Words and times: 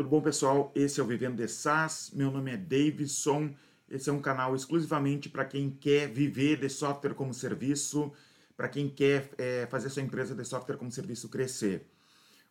Tudo 0.00 0.08
bom, 0.08 0.22
pessoal? 0.22 0.72
Esse 0.74 0.98
é 0.98 1.02
o 1.02 1.06
Vivendo 1.06 1.36
de 1.36 1.46
SaaS. 1.46 2.10
Meu 2.14 2.30
nome 2.30 2.50
é 2.50 2.56
Davidson. 2.56 3.54
Esse 3.86 4.08
é 4.08 4.12
um 4.14 4.18
canal 4.18 4.56
exclusivamente 4.56 5.28
para 5.28 5.44
quem 5.44 5.68
quer 5.68 6.08
viver 6.08 6.58
de 6.58 6.70
software 6.70 7.12
como 7.12 7.34
serviço, 7.34 8.10
para 8.56 8.66
quem 8.66 8.88
quer 8.88 9.28
é, 9.36 9.66
fazer 9.66 9.90
sua 9.90 10.00
empresa 10.00 10.34
de 10.34 10.42
software 10.42 10.78
como 10.78 10.90
serviço 10.90 11.28
crescer. 11.28 11.86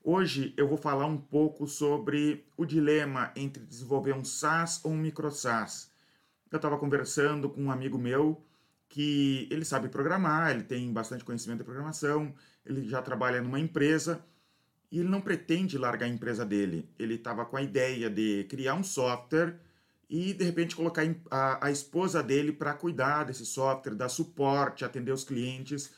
Hoje 0.04 0.54
eu 0.58 0.68
vou 0.68 0.78
falar 0.78 1.08
um 1.08 1.18
pouco 1.18 1.66
sobre 1.66 2.46
o 2.56 2.66
dilema 2.66 3.32
entre 3.36 3.66
desenvolver 3.66 4.14
um 4.14 4.24
SaaS 4.24 4.80
ou 4.86 4.92
um 4.92 4.98
micro 4.98 5.32
SaaS. 5.32 5.92
Eu 6.52 6.58
estava 6.58 6.78
conversando 6.78 7.50
com 7.50 7.64
um 7.64 7.72
amigo 7.72 7.98
meu 7.98 8.46
que 8.88 9.48
ele 9.50 9.66
sabe 9.66 9.90
programar, 9.90 10.52
ele 10.52 10.66
tem 10.66 10.94
bastante 10.94 11.26
conhecimento 11.26 11.58
de 11.58 11.64
programação, 11.64 12.32
ele 12.64 12.88
já 12.88 13.02
trabalha 13.02 13.42
numa 13.42 13.60
empresa 13.60 14.24
e 14.92 15.00
ele 15.00 15.10
não 15.10 15.22
pretende 15.22 15.78
largar 15.78 16.06
a 16.06 16.10
empresa 16.10 16.46
dele. 16.46 16.90
Ele 16.98 17.16
estava 17.16 17.46
com 17.46 17.56
a 17.56 17.62
ideia 17.62 18.10
de 18.10 18.46
criar 18.50 18.74
um 18.76 18.84
software 18.84 19.60
e 20.10 20.34
de 20.34 20.44
repente 20.44 20.76
colocar 20.76 21.04
a, 21.30 21.68
a 21.68 21.72
esposa 21.72 22.24
dele 22.24 22.52
para 22.52 22.74
cuidar 22.74 23.26
desse 23.26 23.46
software, 23.46 23.94
dar 23.94 24.10
suporte, 24.10 24.84
atender 24.84 25.12
os 25.12 25.24
clientes. 25.24 25.92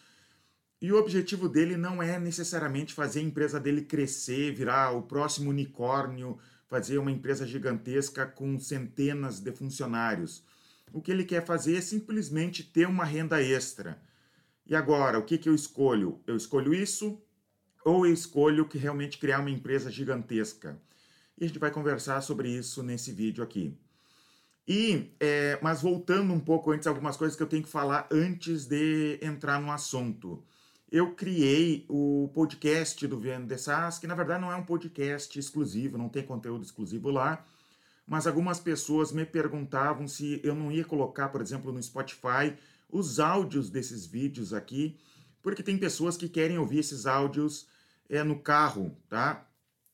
E 0.82 0.92
o 0.92 0.98
objetivo 0.98 1.48
dele 1.48 1.78
não 1.78 2.04
é 2.04 2.20
necessariamente 2.20 2.94
fazer 2.94 3.20
a 3.20 3.24
empresa 3.24 3.60
dele 3.60 3.84
crescer, 3.84 4.54
virar 4.54 4.92
o 4.92 5.04
próximo 5.04 5.50
unicórnio, 5.50 6.38
fazer 6.68 6.98
uma 6.98 7.12
empresa 7.12 7.46
gigantesca 7.46 8.26
com 8.26 8.60
centenas 8.60 9.40
de 9.40 9.52
funcionários. 9.54 10.44
O 10.92 11.02
que 11.02 11.12
ele 11.12 11.24
quer 11.24 11.46
fazer 11.46 11.78
é 11.78 11.82
simplesmente 11.82 12.64
ter 12.64 12.88
uma 12.88 13.06
renda 13.06 13.42
extra. 13.42 14.02
E 14.66 14.76
agora, 14.76 15.18
o 15.18 15.24
que, 15.24 15.38
que 15.38 15.48
eu 15.48 15.56
escolho? 15.56 16.20
Eu 16.28 16.36
escolho 16.36 16.74
isso 16.74 17.22
ou 17.84 18.06
eu 18.06 18.14
escolho 18.14 18.68
que 18.68 18.78
realmente 18.78 19.18
criar 19.18 19.40
uma 19.40 19.50
empresa 19.50 19.92
gigantesca? 19.92 20.80
E 21.38 21.46
a 21.46 21.48
gente 21.48 21.60
vai 21.60 21.72
conversar 21.72 22.22
sobre 22.22 22.50
isso 22.50 22.84
nesse 22.84 23.12
vídeo 23.12 23.44
aqui. 23.44 23.76
E, 24.68 25.12
é, 25.20 25.60
mas 25.62 25.82
voltando 25.82 26.32
um 26.32 26.40
pouco 26.40 26.72
antes, 26.72 26.88
algumas 26.88 27.18
coisas 27.18 27.36
que 27.36 27.44
eu 27.44 27.48
tenho 27.48 27.64
que 27.64 27.70
falar 27.70 28.08
antes 28.12 28.66
de 28.66 29.20
entrar 29.22 29.60
no 29.60 29.72
assunto. 29.72 30.44
Eu 30.92 31.16
criei 31.16 31.86
o 31.90 32.30
podcast 32.34 33.08
do 33.08 33.20
de 33.20 33.58
SaaS, 33.58 33.98
que 33.98 34.08
na 34.08 34.14
verdade 34.14 34.42
não 34.42 34.52
é 34.52 34.56
um 34.56 34.64
podcast 34.64 35.40
exclusivo, 35.40 35.98
não 35.98 36.10
tem 36.10 36.24
conteúdo 36.24 36.64
exclusivo 36.64 37.10
lá, 37.10 37.44
mas 38.06 38.28
algumas 38.28 38.60
pessoas 38.60 39.12
me 39.12 39.26
perguntavam 39.26 40.08
se 40.08 40.42
eu 40.44 40.54
não 40.54 40.72
ia 40.72 40.84
colocar, 40.84 41.30
por 41.30 41.42
exemplo, 41.42 41.72
no 41.72 41.82
Spotify, 41.82 42.56
os 42.90 43.20
áudios 43.20 43.70
desses 43.70 44.06
vídeos 44.06 44.54
aqui, 44.54 44.98
porque 45.42 45.64
tem 45.64 45.78
pessoas 45.78 46.18
que 46.18 46.28
querem 46.28 46.58
ouvir 46.58 46.80
esses 46.80 47.06
áudios 47.06 47.68
é, 48.12 48.24
no 48.24 48.38
carro, 48.38 48.96
tá? 49.08 49.48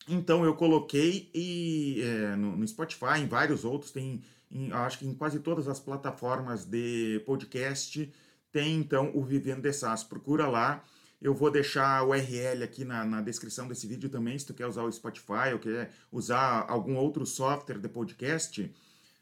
Então 0.10 0.44
eu 0.44 0.56
coloquei 0.56 1.30
e 1.34 2.02
é, 2.02 2.36
no, 2.36 2.58
no, 2.58 2.68
Spotify, 2.68 3.20
em 3.20 3.28
vários 3.28 3.64
outros, 3.64 3.92
tem, 3.92 4.24
em, 4.50 4.72
acho 4.72 4.98
que 4.98 5.08
em 5.08 5.14
quase 5.14 5.40
todas 5.40 5.68
as 5.68 5.80
plataformas 5.80 6.66
de 6.66 7.22
podcast, 7.26 8.12
tem 8.52 8.76
então 8.76 9.12
o 9.14 9.24
Vivendo 9.24 9.62
de 9.62 9.72
SaaS. 9.72 10.04
Procura 10.04 10.48
lá. 10.48 10.84
Eu 11.22 11.34
vou 11.34 11.52
deixar 11.52 12.04
o 12.04 12.10
URL 12.10 12.64
aqui 12.64 12.86
na, 12.86 13.04
na, 13.04 13.22
descrição 13.22 13.68
desse 13.68 13.88
vídeo 13.88 14.10
também, 14.10 14.38
se 14.38 14.46
tu 14.46 14.54
quer 14.54 14.68
usar 14.68 14.84
o 14.84 14.92
Spotify 14.92 15.52
ou 15.54 15.60
quer 15.60 15.92
usar 16.12 16.66
algum 16.70 16.96
outro 16.96 17.26
software 17.26 17.80
de 17.80 17.90
podcast, 17.90 18.72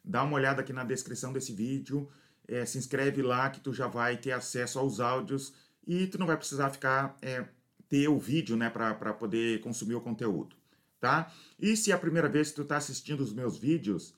dá 0.03 0.23
uma 0.23 0.35
olhada 0.35 0.61
aqui 0.61 0.73
na 0.73 0.83
descrição 0.83 1.31
desse 1.31 1.53
vídeo, 1.53 2.09
é, 2.47 2.65
se 2.65 2.77
inscreve 2.77 3.21
lá 3.21 3.49
que 3.49 3.61
tu 3.61 3.73
já 3.73 3.87
vai 3.87 4.17
ter 4.17 4.33
acesso 4.33 4.77
aos 4.77 4.99
áudios 4.99 5.53
e 5.87 6.05
tu 6.07 6.17
não 6.17 6.27
vai 6.27 6.35
precisar 6.35 6.69
ficar 6.69 7.17
é, 7.21 7.45
ter 7.89 8.07
o 8.07 8.19
vídeo, 8.19 8.55
né, 8.55 8.69
para 8.69 9.13
poder 9.13 9.61
consumir 9.61 9.95
o 9.95 10.01
conteúdo, 10.01 10.55
tá? 10.99 11.31
E 11.59 11.75
se 11.75 11.91
é 11.91 11.95
a 11.95 11.99
primeira 11.99 12.27
vez 12.27 12.49
que 12.49 12.55
tu 12.55 12.61
está 12.63 12.77
assistindo 12.77 13.21
os 13.21 13.33
meus 13.33 13.57
vídeos, 13.57 14.13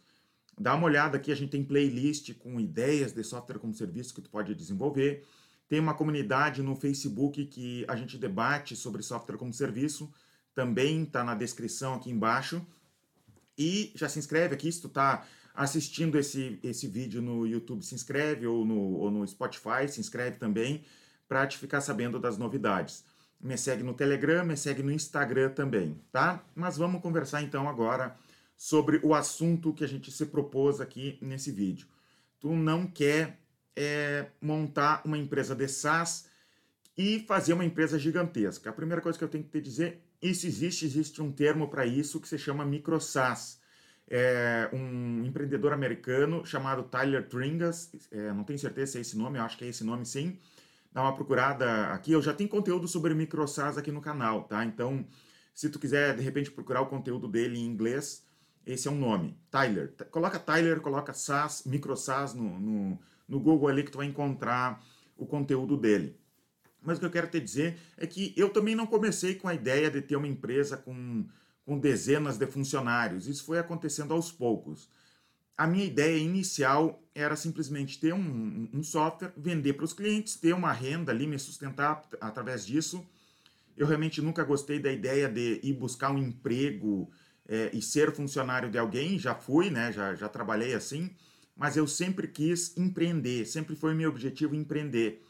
dá 0.60 0.74
uma 0.76 0.86
olhada 0.86 1.18
aqui, 1.18 1.32
a 1.32 1.36
gente 1.36 1.52
tem 1.52 1.64
playlist 1.64 2.34
com 2.36 2.60
ideias 2.60 3.14
de 3.14 3.24
software 3.24 3.60
como 3.60 3.74
serviço 3.74 4.14
que 4.14 4.22
tu 4.22 4.30
pode 4.30 4.56
desenvolver. 4.56 5.26
Tem 5.68 5.80
uma 5.80 5.94
comunidade 5.94 6.64
no 6.64 6.76
Facebook 6.76 7.46
que 7.46 7.86
a 7.88 7.96
gente 7.96 8.18
debate 8.18 8.76
sobre 8.76 9.04
software 9.04 9.38
como 9.38 9.54
serviço, 9.54 10.12
também 10.56 11.04
está 11.04 11.24
na 11.24 11.36
descrição 11.36 11.94
aqui 11.94 12.10
embaixo. 12.10 12.66
E 13.58 13.92
já 13.96 14.08
se 14.08 14.18
inscreve 14.18 14.56
aqui, 14.56 14.72
se 14.72 14.82
tu 14.82 14.88
está 14.88 15.26
assistindo 15.54 16.18
esse, 16.18 16.60
esse 16.64 16.88
vídeo 16.88 17.22
no 17.22 17.46
YouTube, 17.46 17.84
se 17.84 17.96
inscreve, 17.96 18.46
ou 18.46 18.64
no, 18.64 18.80
ou 18.94 19.12
no 19.12 19.28
Spotify, 19.28 19.88
se 19.90 20.00
inscreve 20.00 20.38
também, 20.38 20.86
para 21.28 21.46
te 21.48 21.58
ficar 21.58 21.82
sabendo 21.82 22.20
das 22.20 22.38
novidades. 22.38 23.04
Me 23.40 23.58
segue 23.58 23.84
no 23.84 23.94
Telegram, 23.94 24.44
me 24.44 24.58
segue 24.58 24.82
no 24.82 24.92
Instagram 24.92 25.50
também, 25.50 26.00
tá? 26.12 26.44
Mas 26.56 26.78
vamos 26.78 27.02
conversar 27.02 27.42
então 27.44 27.70
agora 27.70 28.16
sobre 28.56 29.00
o 29.04 29.14
assunto 29.14 29.74
que 29.74 29.84
a 29.84 29.88
gente 29.88 30.12
se 30.12 30.26
propôs 30.26 30.82
aqui 30.82 31.20
nesse 31.22 31.52
vídeo. 31.52 31.88
Tu 32.40 32.56
não 32.56 32.88
quer 32.88 33.40
é, 33.76 34.26
montar 34.42 35.02
uma 35.06 35.18
empresa 35.18 35.56
de 35.56 35.68
SaaS 35.68 36.28
e 36.98 37.20
fazer 37.28 37.54
uma 37.54 37.64
empresa 37.64 38.00
gigantesca. 38.00 38.72
A 38.72 38.74
primeira 38.74 39.02
coisa 39.02 39.18
que 39.18 39.24
eu 39.24 39.30
tenho 39.30 39.44
que 39.44 39.52
te 39.52 39.62
dizer, 39.62 40.02
isso 40.20 40.48
existe, 40.48 40.84
existe 40.84 41.22
um 41.22 41.32
termo 41.32 41.68
para 41.68 41.86
isso 41.86 42.20
que 42.20 42.28
se 42.28 42.40
chama 42.40 42.66
micro 42.66 43.00
SaaS. 43.00 43.60
É 44.10 44.70
um 44.74 45.24
empreendedor 45.26 45.74
americano 45.74 46.44
chamado 46.46 46.84
Tyler 46.84 47.28
Tringas, 47.28 47.92
é, 48.10 48.32
não 48.32 48.44
tenho 48.44 48.58
certeza 48.58 48.94
se 48.94 48.98
é 48.98 49.02
esse 49.02 49.18
nome, 49.18 49.38
eu 49.38 49.44
acho 49.44 49.58
que 49.58 49.66
é 49.66 49.68
esse 49.68 49.84
nome 49.84 50.06
sim, 50.06 50.40
dá 50.98 51.04
uma 51.04 51.14
procurada 51.14 51.94
aqui. 51.94 52.12
Eu 52.12 52.24
já 52.24 52.34
tenho 52.34 52.50
conteúdo 52.50 52.88
sobre 52.88 53.14
microsas 53.14 53.78
aqui 53.78 53.92
no 53.92 54.02
canal, 54.02 54.46
tá? 54.46 54.66
Então, 54.66 55.06
se 55.54 55.70
tu 55.70 55.78
quiser 55.78 56.16
de 56.16 56.24
repente 56.24 56.50
procurar 56.50 56.82
o 56.82 56.88
conteúdo 56.88 57.28
dele 57.28 57.60
em 57.60 57.66
inglês, 57.66 58.26
esse 58.66 58.88
é 58.88 58.92
um 58.92 58.98
nome, 58.98 59.38
Tyler. 59.52 59.94
Coloca 60.10 60.40
Tyler, 60.40 60.82
coloca 60.82 61.14
SaaS, 61.14 61.66
microsas 61.68 62.34
no, 62.34 62.60
no, 62.60 63.00
no 63.28 63.40
Google 63.40 63.68
ali 63.68 63.84
que 63.84 63.92
tu 63.92 64.00
vai 64.00 64.08
encontrar 64.08 64.84
o 65.16 65.28
conteúdo 65.28 65.78
dele. 65.78 66.20
Mas 66.82 66.98
o 66.98 67.00
que 67.02 67.06
eu 67.06 67.12
quero 67.12 67.28
te 67.28 67.40
dizer 67.40 67.78
é 67.96 68.08
que 68.08 68.34
eu 68.36 68.50
também 68.50 68.74
não 68.74 68.88
comecei 68.88 69.36
com 69.36 69.48
a 69.48 69.54
ideia 69.54 69.92
de 69.92 70.02
ter 70.02 70.16
uma 70.16 70.28
empresa 70.28 70.78
com, 70.78 71.28
com 71.64 71.78
dezenas 71.78 72.40
de 72.40 72.48
funcionários. 72.48 73.28
Isso 73.28 73.46
foi 73.46 73.60
acontecendo 73.60 74.16
aos 74.16 74.32
poucos 74.32 74.90
a 75.58 75.66
minha 75.66 75.86
ideia 75.86 76.18
inicial 76.18 77.02
era 77.16 77.36
simplesmente 77.36 78.00
ter 78.00 78.14
um, 78.14 78.70
um 78.72 78.84
software, 78.84 79.34
vender 79.36 79.74
para 79.74 79.86
os 79.86 79.94
clientes, 79.94 80.36
ter 80.36 80.54
uma 80.54 80.72
renda 80.72 81.12
ali, 81.12 81.26
me 81.26 81.40
sustentar 81.40 82.04
através 82.22 82.66
disso. 82.66 83.04
Eu 83.76 83.88
realmente 83.88 84.22
nunca 84.22 84.44
gostei 84.44 84.80
da 84.80 84.92
ideia 84.92 85.28
de 85.28 85.60
ir 85.64 85.74
buscar 85.74 86.12
um 86.12 86.18
emprego 86.20 87.10
é, 87.48 87.72
e 87.74 87.82
ser 87.82 88.14
funcionário 88.14 88.70
de 88.70 88.78
alguém, 88.78 89.18
já 89.18 89.34
fui, 89.34 89.72
né? 89.72 89.92
Já, 89.92 90.14
já 90.14 90.30
trabalhei 90.30 90.76
assim, 90.76 91.10
mas 91.56 91.76
eu 91.76 91.88
sempre 91.88 92.28
quis 92.28 92.78
empreender, 92.78 93.46
sempre 93.46 93.76
foi 93.76 93.96
meu 93.96 94.10
objetivo 94.10 94.54
empreender. 94.54 95.24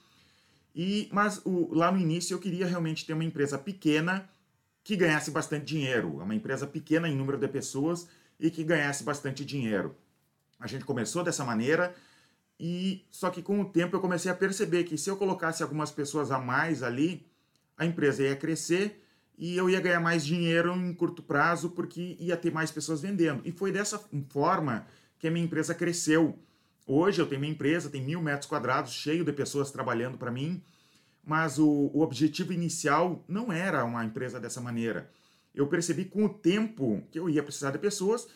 E, 0.76 1.08
mas 1.12 1.42
o, 1.46 1.74
lá 1.74 1.90
no 1.90 2.00
início 2.00 2.34
eu 2.34 2.40
queria 2.40 2.68
realmente 2.68 3.06
ter 3.06 3.14
uma 3.14 3.24
empresa 3.24 3.58
pequena 3.58 4.30
que 4.84 4.96
ganhasse 4.96 5.32
bastante 5.32 5.66
dinheiro, 5.66 6.18
uma 6.18 6.36
empresa 6.36 6.68
pequena 6.68 7.08
em 7.08 7.16
número 7.16 7.38
de 7.38 7.48
pessoas 7.48 8.08
e 8.40 8.52
que 8.52 8.64
ganhasse 8.64 9.04
bastante 9.04 9.46
dinheiro. 9.46 9.96
A 10.60 10.68
gente 10.68 10.86
começou 10.86 11.24
dessa 11.24 11.44
maneira 11.44 11.96
e 12.60 13.06
só 13.12 13.30
que 13.30 13.42
com 13.42 13.62
o 13.62 13.66
tempo 13.66 13.96
eu 13.96 14.00
comecei 14.00 14.32
a 14.32 14.36
perceber 14.36 14.84
que 14.84 14.98
se 14.98 15.10
eu 15.10 15.18
colocasse 15.18 15.62
algumas 15.62 15.92
pessoas 15.92 16.32
a 16.32 16.40
mais 16.40 16.82
ali, 16.82 17.26
a 17.78 17.86
empresa 17.86 18.24
ia 18.24 18.36
crescer 18.36 19.04
e 19.38 19.56
eu 19.56 19.70
ia 19.70 19.80
ganhar 19.80 20.00
mais 20.00 20.26
dinheiro 20.26 20.76
em 20.76 20.94
curto 20.94 21.22
prazo 21.22 21.70
porque 21.70 22.18
ia 22.20 22.36
ter 22.36 22.52
mais 22.52 22.72
pessoas 22.72 23.02
vendendo. 23.02 23.42
E 23.46 23.52
foi 23.52 23.72
dessa 23.72 24.02
forma 24.30 24.88
que 25.20 25.28
a 25.28 25.32
minha 25.32 25.46
empresa 25.46 25.76
cresceu. 25.76 26.40
Hoje 26.88 27.22
eu 27.22 27.28
tenho 27.28 27.42
minha 27.42 27.54
empresa, 27.54 27.90
tem 27.90 28.02
mil 28.02 28.22
metros 28.22 28.50
quadrados, 28.50 28.94
cheio 28.94 29.24
de 29.24 29.32
pessoas 29.32 29.70
trabalhando 29.70 30.18
para 30.18 30.32
mim, 30.32 30.64
mas 31.24 31.60
o, 31.60 31.92
o 31.94 32.02
objetivo 32.02 32.54
inicial 32.54 33.24
não 33.28 33.52
era 33.52 33.86
uma 33.86 34.04
empresa 34.04 34.40
dessa 34.40 34.62
maneira. 34.62 35.12
Eu 35.54 35.68
percebi 35.68 36.06
com 36.06 36.26
o 36.26 36.30
tempo 36.30 37.04
que 37.12 37.20
eu 37.20 37.30
ia 37.30 37.44
precisar 37.44 37.72
de 37.72 37.78
pessoas 37.78 38.28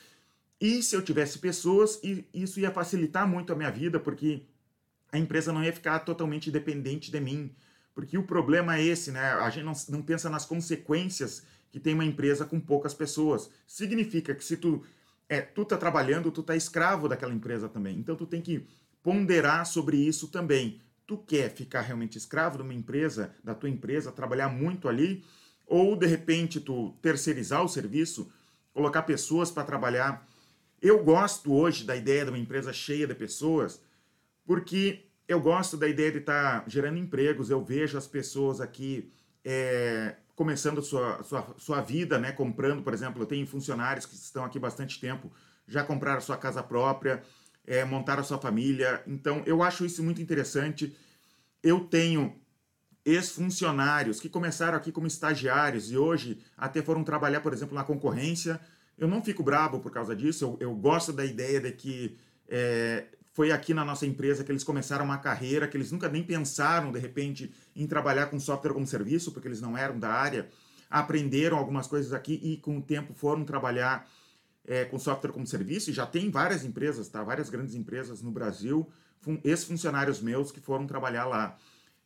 e 0.61 0.83
se 0.83 0.95
eu 0.95 1.01
tivesse 1.01 1.39
pessoas, 1.39 1.99
isso 2.31 2.59
ia 2.59 2.69
facilitar 2.69 3.27
muito 3.27 3.51
a 3.51 3.55
minha 3.55 3.71
vida, 3.71 3.99
porque 3.99 4.43
a 5.11 5.17
empresa 5.17 5.51
não 5.51 5.63
ia 5.63 5.73
ficar 5.73 5.97
totalmente 5.99 6.51
dependente 6.51 7.11
de 7.11 7.19
mim. 7.19 7.51
Porque 7.95 8.15
o 8.15 8.23
problema 8.23 8.77
é 8.77 8.83
esse, 8.83 9.11
né? 9.11 9.31
A 9.33 9.49
gente 9.49 9.65
não, 9.65 9.73
não 9.89 10.01
pensa 10.03 10.29
nas 10.29 10.45
consequências 10.45 11.43
que 11.71 11.79
tem 11.79 11.95
uma 11.95 12.05
empresa 12.05 12.45
com 12.45 12.59
poucas 12.59 12.93
pessoas. 12.93 13.49
Significa 13.65 14.35
que 14.35 14.45
se 14.45 14.55
tu 14.55 14.83
é, 15.27 15.41
tu 15.41 15.65
tá 15.65 15.77
trabalhando, 15.77 16.31
tu 16.31 16.43
tá 16.43 16.55
escravo 16.55 17.09
daquela 17.09 17.33
empresa 17.33 17.67
também. 17.67 17.97
Então 17.97 18.15
tu 18.15 18.27
tem 18.27 18.41
que 18.41 18.67
ponderar 19.01 19.65
sobre 19.65 19.97
isso 19.97 20.27
também. 20.27 20.79
Tu 21.07 21.17
quer 21.17 21.49
ficar 21.49 21.81
realmente 21.81 22.19
escravo 22.19 22.57
de 22.57 22.63
uma 22.63 22.73
empresa, 22.73 23.33
da 23.43 23.55
tua 23.55 23.69
empresa, 23.69 24.11
trabalhar 24.11 24.49
muito 24.49 24.87
ali, 24.87 25.23
ou 25.65 25.95
de 25.95 26.05
repente 26.05 26.59
tu 26.59 26.91
terceirizar 27.01 27.63
o 27.63 27.67
serviço, 27.67 28.31
colocar 28.73 29.01
pessoas 29.01 29.49
para 29.49 29.63
trabalhar 29.63 30.27
eu 30.81 31.03
gosto 31.03 31.53
hoje 31.53 31.83
da 31.83 31.95
ideia 31.95 32.25
de 32.25 32.31
uma 32.31 32.39
empresa 32.39 32.73
cheia 32.73 33.05
de 33.05 33.13
pessoas, 33.13 33.81
porque 34.45 35.05
eu 35.27 35.39
gosto 35.39 35.77
da 35.77 35.87
ideia 35.87 36.11
de 36.11 36.17
estar 36.17 36.61
tá 36.61 36.65
gerando 36.67 36.97
empregos. 36.97 37.49
Eu 37.49 37.63
vejo 37.63 37.97
as 37.97 38.07
pessoas 38.07 38.59
aqui 38.59 39.11
é, 39.45 40.15
começando 40.35 40.81
sua, 40.81 41.21
sua, 41.23 41.55
sua 41.57 41.81
vida, 41.81 42.17
né? 42.17 42.31
Comprando, 42.31 42.81
por 42.81 42.93
exemplo, 42.93 43.21
eu 43.21 43.25
tenho 43.25 43.45
funcionários 43.45 44.05
que 44.05 44.15
estão 44.15 44.43
aqui 44.43 44.59
bastante 44.59 44.99
tempo, 44.99 45.31
já 45.67 45.83
compraram 45.83 46.19
sua 46.19 46.35
casa 46.35 46.63
própria, 46.63 47.23
é, 47.65 47.85
montaram 47.85 48.23
sua 48.23 48.39
família. 48.39 49.03
Então, 49.05 49.43
eu 49.45 49.61
acho 49.61 49.85
isso 49.85 50.03
muito 50.03 50.21
interessante. 50.21 50.95
Eu 51.61 51.81
tenho 51.81 52.35
ex-funcionários 53.05 54.19
que 54.19 54.29
começaram 54.29 54.77
aqui 54.77 54.91
como 54.91 55.07
estagiários 55.07 55.91
e 55.91 55.97
hoje 55.97 56.39
até 56.57 56.81
foram 56.81 57.03
trabalhar, 57.03 57.41
por 57.41 57.53
exemplo, 57.53 57.75
na 57.75 57.83
concorrência. 57.83 58.59
Eu 59.01 59.07
não 59.07 59.19
fico 59.19 59.41
bravo 59.41 59.79
por 59.79 59.91
causa 59.91 60.15
disso, 60.15 60.45
eu, 60.45 60.69
eu 60.69 60.75
gosto 60.75 61.11
da 61.11 61.25
ideia 61.25 61.59
de 61.59 61.71
que 61.71 62.19
é, 62.47 63.05
foi 63.33 63.51
aqui 63.51 63.73
na 63.73 63.83
nossa 63.83 64.05
empresa 64.05 64.43
que 64.43 64.51
eles 64.51 64.63
começaram 64.63 65.03
uma 65.03 65.17
carreira, 65.17 65.67
que 65.67 65.75
eles 65.75 65.91
nunca 65.91 66.07
nem 66.07 66.21
pensaram, 66.21 66.91
de 66.91 66.99
repente, 66.99 67.51
em 67.75 67.87
trabalhar 67.87 68.27
com 68.27 68.39
software 68.39 68.73
como 68.73 68.85
serviço, 68.85 69.31
porque 69.31 69.47
eles 69.47 69.59
não 69.59 69.75
eram 69.75 69.97
da 69.97 70.09
área, 70.09 70.47
aprenderam 70.87 71.57
algumas 71.57 71.87
coisas 71.87 72.13
aqui 72.13 72.39
e 72.43 72.57
com 72.57 72.77
o 72.77 72.81
tempo 72.83 73.11
foram 73.15 73.43
trabalhar 73.43 74.07
é, 74.67 74.85
com 74.85 74.99
software 74.99 75.31
como 75.31 75.47
serviço, 75.47 75.89
e 75.89 75.93
já 75.93 76.05
tem 76.05 76.29
várias 76.29 76.63
empresas, 76.63 77.09
tá? 77.09 77.23
várias 77.23 77.49
grandes 77.49 77.73
empresas 77.73 78.21
no 78.21 78.29
Brasil, 78.29 78.87
ex-funcionários 79.43 80.21
meus 80.21 80.51
que 80.51 80.59
foram 80.59 80.85
trabalhar 80.85 81.25
lá. 81.25 81.57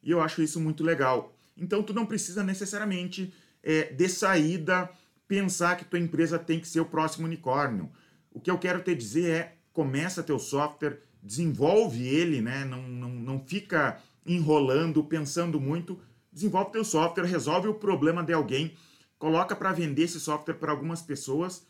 E 0.01 0.12
eu 0.12 0.21
acho 0.21 0.41
isso 0.41 0.62
muito 0.62 0.81
legal. 0.81 1.36
Então, 1.57 1.83
tu 1.83 1.94
não 1.94 2.06
precisa 2.06 2.41
necessariamente 2.41 3.33
é, 3.62 3.91
de 3.91 4.07
saída 4.07 4.89
pensar 5.27 5.77
que 5.77 5.86
tua 5.86 6.00
empresa 6.00 6.38
tem 6.38 6.60
que 6.60 6.68
ser 6.68 6.80
o 6.80 6.86
próximo 6.86 7.25
unicórnio. 7.25 7.92
O 8.31 8.39
que 8.39 8.51
eu 8.51 8.57
quero 8.57 8.81
te 8.81 8.94
dizer 8.94 9.30
é, 9.31 9.56
começa 9.74 10.24
teu 10.24 10.39
software, 10.39 11.01
desenvolve 11.22 12.07
ele, 12.07 12.42
né? 12.42 12.66
não, 12.66 12.88
não, 12.88 13.10
não 13.10 13.39
fica 13.39 14.01
enrolando, 14.25 15.04
pensando 15.04 15.60
muito, 15.60 16.00
desenvolve 16.31 16.72
teu 16.72 16.83
software, 16.83 17.25
resolve 17.25 17.68
o 17.68 17.74
problema 17.74 18.24
de 18.24 18.33
alguém, 18.33 18.75
coloca 19.18 19.56
para 19.56 19.72
vender 19.72 20.04
esse 20.04 20.19
software 20.19 20.56
para 20.56 20.72
algumas 20.72 21.01
pessoas 21.01 21.66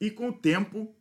e 0.00 0.10
com 0.10 0.28
o 0.28 0.32
tempo 0.32 0.94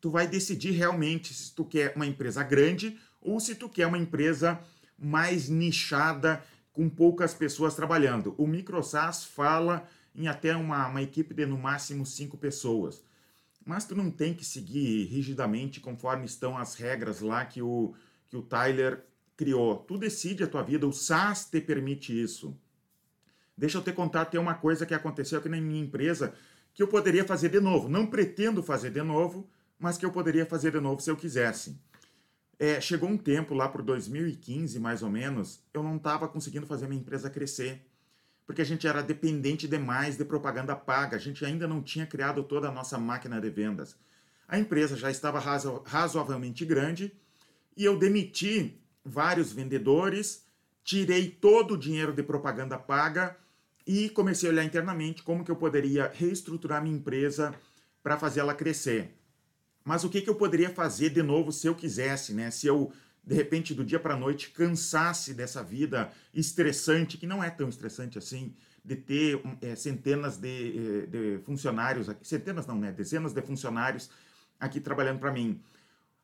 tu 0.00 0.10
vai 0.10 0.26
decidir 0.26 0.72
realmente 0.72 1.34
se 1.34 1.54
tu 1.54 1.64
quer 1.64 1.94
uma 1.96 2.06
empresa 2.06 2.42
grande 2.42 2.96
ou 3.20 3.40
se 3.40 3.54
tu 3.54 3.68
quer 3.68 3.86
uma 3.86 3.98
empresa 3.98 4.60
mais 4.98 5.48
nichada 5.48 6.42
com 6.72 6.88
poucas 6.88 7.34
pessoas 7.34 7.74
trabalhando. 7.74 8.34
O 8.38 8.46
MicroSAS 8.46 9.24
fala 9.24 9.88
em 10.16 10.28
até 10.28 10.56
uma, 10.56 10.88
uma 10.88 11.02
equipe 11.02 11.34
de 11.34 11.44
no 11.46 11.58
máximo 11.58 12.06
cinco 12.06 12.36
pessoas. 12.36 13.04
Mas 13.64 13.84
tu 13.84 13.94
não 13.94 14.10
tem 14.10 14.32
que 14.32 14.44
seguir 14.44 15.04
rigidamente 15.06 15.80
conforme 15.80 16.24
estão 16.24 16.56
as 16.56 16.74
regras 16.74 17.20
lá 17.20 17.44
que 17.44 17.60
o, 17.60 17.94
que 18.28 18.36
o 18.36 18.42
Tyler 18.42 19.04
criou. 19.36 19.76
Tu 19.76 19.98
decide 19.98 20.44
a 20.44 20.46
tua 20.46 20.62
vida, 20.62 20.86
o 20.86 20.92
SaaS 20.92 21.44
te 21.44 21.60
permite 21.60 22.18
isso. 22.18 22.56
Deixa 23.56 23.78
eu 23.78 23.82
te 23.82 23.92
contar 23.92 24.22
até 24.22 24.38
uma 24.38 24.54
coisa 24.54 24.86
que 24.86 24.94
aconteceu 24.94 25.38
aqui 25.38 25.48
na 25.48 25.60
minha 25.60 25.82
empresa 25.82 26.34
que 26.74 26.82
eu 26.82 26.88
poderia 26.88 27.24
fazer 27.24 27.48
de 27.48 27.60
novo. 27.60 27.88
Não 27.88 28.06
pretendo 28.06 28.62
fazer 28.62 28.90
de 28.90 29.02
novo, 29.02 29.48
mas 29.78 29.96
que 29.96 30.04
eu 30.04 30.12
poderia 30.12 30.46
fazer 30.46 30.72
de 30.72 30.80
novo 30.80 31.00
se 31.00 31.10
eu 31.10 31.16
quisesse. 31.16 31.78
É, 32.58 32.80
chegou 32.80 33.08
um 33.08 33.18
tempo 33.18 33.54
lá 33.54 33.68
por 33.68 33.82
2015, 33.82 34.78
mais 34.78 35.02
ou 35.02 35.10
menos, 35.10 35.60
eu 35.74 35.82
não 35.82 35.96
estava 35.96 36.26
conseguindo 36.26 36.66
fazer 36.66 36.86
minha 36.86 37.00
empresa 37.00 37.28
crescer, 37.28 37.86
porque 38.46 38.62
a 38.62 38.64
gente 38.64 38.86
era 38.86 39.02
dependente 39.02 39.66
demais 39.66 40.16
de 40.16 40.24
propaganda 40.24 40.76
paga, 40.76 41.16
a 41.16 41.20
gente 41.20 41.44
ainda 41.44 41.66
não 41.66 41.82
tinha 41.82 42.06
criado 42.06 42.42
toda 42.42 42.68
a 42.68 42.72
nossa 42.72 42.96
máquina 42.96 43.40
de 43.40 43.50
vendas. 43.50 43.96
A 44.46 44.58
empresa 44.58 44.96
já 44.96 45.10
estava 45.10 45.40
razo 45.40 45.82
razoavelmente 45.84 46.64
grande 46.64 47.12
e 47.76 47.84
eu 47.84 47.98
demiti 47.98 48.80
vários 49.04 49.52
vendedores, 49.52 50.44
tirei 50.84 51.28
todo 51.28 51.74
o 51.74 51.78
dinheiro 51.78 52.12
de 52.12 52.22
propaganda 52.22 52.78
paga 52.78 53.36
e 53.84 54.08
comecei 54.10 54.48
a 54.48 54.52
olhar 54.52 54.64
internamente 54.64 55.22
como 55.22 55.44
que 55.44 55.50
eu 55.50 55.56
poderia 55.56 56.10
reestruturar 56.14 56.82
minha 56.82 56.96
empresa 56.96 57.54
para 58.02 58.16
fazer 58.16 58.40
ela 58.40 58.54
crescer. 58.54 59.16
Mas 59.84 60.02
o 60.02 60.08
que, 60.08 60.20
que 60.20 60.30
eu 60.30 60.34
poderia 60.34 60.70
fazer 60.70 61.10
de 61.10 61.22
novo 61.22 61.52
se 61.52 61.66
eu 61.66 61.74
quisesse, 61.74 62.32
né? 62.32 62.50
Se 62.50 62.66
eu, 62.66 62.92
de 63.26 63.34
repente, 63.34 63.74
do 63.74 63.84
dia 63.84 63.98
para 63.98 64.14
a 64.14 64.16
noite, 64.16 64.50
cansasse 64.50 65.34
dessa 65.34 65.62
vida 65.62 66.12
estressante, 66.32 67.18
que 67.18 67.26
não 67.26 67.42
é 67.42 67.50
tão 67.50 67.68
estressante 67.68 68.16
assim, 68.16 68.54
de 68.84 68.94
ter 68.94 69.42
é, 69.60 69.74
centenas 69.74 70.36
de, 70.36 70.48
eh, 70.48 71.06
de 71.06 71.38
funcionários, 71.44 72.08
aqui, 72.08 72.26
centenas 72.26 72.68
não, 72.68 72.78
né? 72.78 72.92
Dezenas 72.92 73.32
de 73.32 73.42
funcionários 73.42 74.08
aqui 74.60 74.78
trabalhando 74.80 75.18
para 75.18 75.32
mim. 75.32 75.60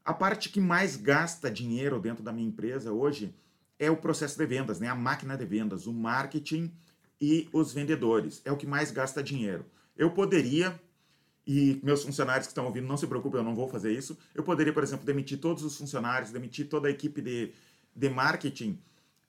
A 0.04 0.14
parte 0.14 0.48
que 0.48 0.60
mais 0.60 0.96
gasta 0.96 1.50
dinheiro 1.50 1.98
dentro 1.98 2.22
da 2.22 2.32
minha 2.32 2.46
empresa 2.46 2.92
hoje 2.92 3.34
é 3.80 3.90
o 3.90 3.96
processo 3.96 4.38
de 4.38 4.46
vendas, 4.46 4.78
né? 4.78 4.86
A 4.86 4.94
máquina 4.94 5.36
de 5.36 5.44
vendas, 5.44 5.88
o 5.88 5.92
marketing 5.92 6.72
e 7.20 7.48
os 7.52 7.72
vendedores. 7.72 8.40
É 8.44 8.52
o 8.52 8.56
que 8.56 8.66
mais 8.66 8.92
gasta 8.92 9.20
dinheiro. 9.20 9.66
Eu 9.96 10.12
poderia, 10.12 10.80
e 11.46 11.80
meus 11.82 12.02
funcionários 12.02 12.46
que 12.46 12.52
estão 12.52 12.66
ouvindo, 12.66 12.86
não 12.86 12.96
se 12.96 13.06
preocupem, 13.06 13.40
eu 13.40 13.44
não 13.44 13.54
vou 13.54 13.68
fazer 13.68 13.92
isso. 13.92 14.16
Eu 14.34 14.42
poderia, 14.42 14.72
por 14.72 14.82
exemplo, 14.82 15.04
demitir 15.04 15.38
todos 15.38 15.62
os 15.64 15.76
funcionários, 15.76 16.30
demitir 16.30 16.68
toda 16.68 16.88
a 16.88 16.90
equipe 16.90 17.20
de, 17.20 17.52
de 17.94 18.08
marketing, 18.08 18.78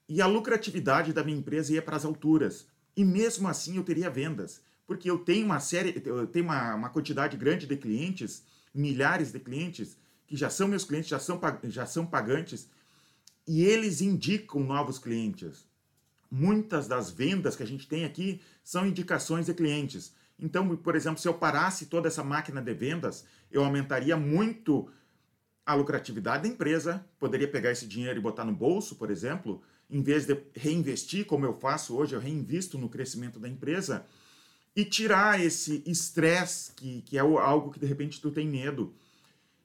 e 0.07 0.21
a 0.21 0.27
lucratividade 0.27 1.13
da 1.13 1.23
minha 1.23 1.37
empresa 1.37 1.73
ia 1.73 1.81
para 1.81 1.95
as 1.95 2.05
alturas. 2.05 2.67
E 2.95 3.03
mesmo 3.03 3.47
assim 3.47 3.77
eu 3.77 3.83
teria 3.83 4.09
vendas, 4.09 4.61
porque 4.85 5.09
eu 5.09 5.17
tenho 5.17 5.45
uma 5.45 5.59
série, 5.59 6.01
eu 6.05 6.27
tenho 6.27 6.45
uma, 6.45 6.75
uma 6.75 6.89
quantidade 6.89 7.35
grande 7.37 7.65
de 7.65 7.77
clientes, 7.77 8.43
milhares 8.73 9.31
de 9.31 9.39
clientes, 9.39 9.97
que 10.27 10.35
já 10.35 10.49
são 10.49 10.67
meus 10.67 10.83
clientes, 10.83 11.09
já 11.09 11.19
são, 11.19 11.39
já 11.63 11.85
são 11.85 12.05
pagantes, 12.05 12.69
e 13.47 13.63
eles 13.63 14.01
indicam 14.01 14.63
novos 14.63 14.99
clientes 14.99 15.65
muitas 16.33 16.87
das 16.87 17.11
vendas 17.11 17.55
que 17.55 17.61
a 17.61 17.67
gente 17.67 17.87
tem 17.87 18.05
aqui 18.05 18.41
são 18.63 18.87
indicações 18.87 19.45
de 19.45 19.53
clientes. 19.53 20.15
Então, 20.39 20.75
por 20.75 20.95
exemplo, 20.95 21.19
se 21.19 21.27
eu 21.27 21.33
parasse 21.33 21.85
toda 21.85 22.07
essa 22.07 22.23
máquina 22.23 22.61
de 22.61 22.73
vendas, 22.73 23.25
eu 23.51 23.63
aumentaria 23.63 24.17
muito 24.17 24.89
a 25.65 25.73
lucratividade 25.73 26.43
da 26.43 26.49
empresa, 26.49 27.05
poderia 27.17 27.47
pegar 27.47 27.71
esse 27.71 27.87
dinheiro 27.87 28.19
e 28.19 28.21
botar 28.21 28.43
no 28.43 28.51
bolso, 28.51 28.95
por 28.95 29.09
exemplo, 29.09 29.61
em 29.89 30.01
vez 30.01 30.25
de 30.25 30.37
reinvestir, 30.55 31.25
como 31.25 31.45
eu 31.45 31.53
faço 31.53 31.95
hoje, 31.95 32.13
eu 32.13 32.19
reinvisto 32.19 32.77
no 32.77 32.89
crescimento 32.89 33.39
da 33.39 33.47
empresa, 33.47 34.05
e 34.75 34.83
tirar 34.83 35.39
esse 35.39 35.83
estresse, 35.85 36.73
que, 36.73 37.01
que 37.03 37.17
é 37.17 37.21
algo 37.21 37.71
que 37.71 37.79
de 37.79 37.85
repente 37.85 38.19
tu 38.19 38.31
tem 38.31 38.47
medo, 38.47 38.93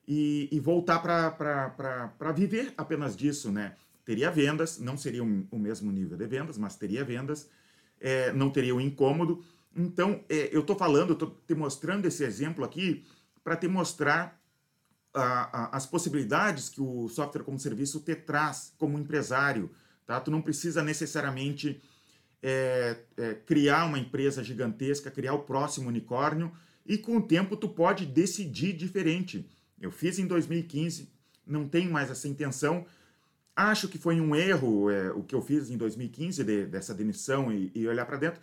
e, 0.07 0.49
e 0.53 0.61
voltar 0.61 1.01
para 1.01 2.33
viver 2.33 2.73
apenas 2.77 3.17
disso, 3.17 3.51
né? 3.51 3.75
teria 4.09 4.31
vendas, 4.31 4.79
não 4.79 4.97
seria 4.97 5.23
o 5.23 5.59
mesmo 5.59 5.93
nível 5.93 6.17
de 6.17 6.27
vendas, 6.27 6.57
mas 6.57 6.77
teria 6.77 7.05
vendas, 7.05 7.47
é, 8.01 8.33
não 8.33 8.49
teria 8.49 8.75
o 8.75 8.81
incômodo. 8.81 9.45
Então, 9.79 10.25
é, 10.29 10.49
eu 10.53 10.61
estou 10.61 10.77
falando, 10.77 11.13
estou 11.13 11.41
te 11.47 11.55
mostrando 11.55 12.07
esse 12.07 12.25
exemplo 12.25 12.65
aqui 12.65 13.05
para 13.45 13.57
te 13.57 13.69
mostrar 13.69 14.37
a, 15.15 15.23
a, 15.23 15.77
as 15.77 15.87
possibilidades 15.87 16.69
que 16.69 16.81
o 16.81 17.09
software 17.09 17.45
como 17.45 17.59
serviço 17.61 18.01
te 18.01 18.17
traz 18.17 18.75
como 18.77 18.99
empresário. 18.99 19.71
Tá? 20.05 20.21
Tu 20.21 20.31
não 20.33 20.43
precisa 20.43 20.83
necessariamente 20.83 21.81
é, 22.43 22.99
é, 23.17 23.35
criar 23.35 23.85
uma 23.85 23.99
empresa 23.99 24.43
gigantesca, 24.43 25.11
criar 25.13 25.35
o 25.35 25.45
próximo 25.45 25.89
unicórnio, 25.89 26.53
e 26.85 26.99
com 26.99 27.17
o 27.19 27.23
tempo 27.23 27.57
tu 27.57 27.69
pode 27.69 28.05
decidir 28.05 28.73
diferente. 28.73 29.49
Eu 29.81 29.93
fiz 29.93 30.19
em 30.19 30.27
2015, 30.27 31.09
não 31.47 31.69
tenho 31.69 31.93
mais 31.93 32.11
essa 32.11 32.27
intenção, 32.27 32.85
Acho 33.59 33.89
que 33.89 33.99
foi 33.99 34.21
um 34.21 34.37
erro 34.37 34.89
é, 34.89 35.11
o 35.11 35.25
que 35.25 35.35
eu 35.35 35.43
fiz 35.43 35.69
em 35.69 35.77
2015 35.77 36.45
de, 36.45 36.67
dessa 36.67 36.95
demissão 36.95 37.53
e, 37.53 37.73
e 37.75 37.89
olhar 37.89 38.07
para 38.07 38.17
dentro. 38.17 38.41